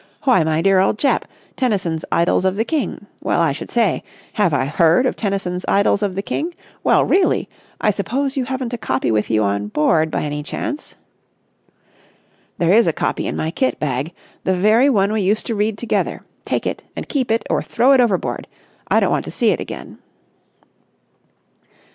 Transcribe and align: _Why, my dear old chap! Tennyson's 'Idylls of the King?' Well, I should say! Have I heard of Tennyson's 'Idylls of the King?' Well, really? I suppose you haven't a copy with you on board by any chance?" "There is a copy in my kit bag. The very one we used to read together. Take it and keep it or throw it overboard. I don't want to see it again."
_Why, 0.23 0.43
my 0.43 0.63
dear 0.63 0.79
old 0.79 0.97
chap! 0.97 1.25
Tennyson's 1.55 2.03
'Idylls 2.11 2.43
of 2.43 2.55
the 2.55 2.65
King?' 2.65 3.05
Well, 3.19 3.39
I 3.39 3.51
should 3.51 3.69
say! 3.69 4.01
Have 4.33 4.51
I 4.51 4.65
heard 4.65 5.05
of 5.05 5.15
Tennyson's 5.15 5.63
'Idylls 5.67 6.01
of 6.01 6.15
the 6.15 6.23
King?' 6.23 6.55
Well, 6.83 7.05
really? 7.05 7.47
I 7.79 7.91
suppose 7.91 8.35
you 8.35 8.45
haven't 8.45 8.73
a 8.73 8.79
copy 8.79 9.11
with 9.11 9.29
you 9.29 9.43
on 9.43 9.67
board 9.67 10.09
by 10.09 10.23
any 10.23 10.41
chance?" 10.41 10.95
"There 12.57 12.71
is 12.73 12.87
a 12.87 12.93
copy 12.93 13.27
in 13.27 13.35
my 13.35 13.51
kit 13.51 13.79
bag. 13.79 14.11
The 14.43 14.55
very 14.57 14.89
one 14.89 15.13
we 15.13 15.21
used 15.21 15.45
to 15.45 15.53
read 15.55 15.77
together. 15.77 16.23
Take 16.45 16.65
it 16.65 16.81
and 16.95 17.07
keep 17.07 17.29
it 17.29 17.45
or 17.47 17.61
throw 17.61 17.91
it 17.91 18.01
overboard. 18.01 18.47
I 18.87 18.99
don't 18.99 19.11
want 19.11 19.25
to 19.25 19.29
see 19.31 19.51
it 19.51 19.59
again." 19.59 19.99